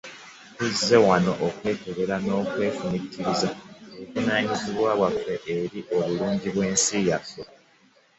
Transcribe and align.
Tuzze 0.55 0.95
wano 1.07 1.31
okwekebera 1.47 2.15
n'okwefumintiriza 2.25 3.47
ku 3.53 3.59
buvunaanyizibwa 3.97 4.89
bwaffe 4.97 5.33
eri 5.55 5.79
obulungi 5.97 6.47
bw'ensi 6.53 6.97
yaffe 7.09 7.41